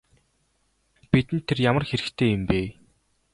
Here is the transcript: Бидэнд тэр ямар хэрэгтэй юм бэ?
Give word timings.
Бидэнд 1.11 1.43
тэр 1.47 1.59
ямар 1.69 1.83
хэрэгтэй 1.87 2.29
юм 2.35 2.41
бэ? 2.49 2.59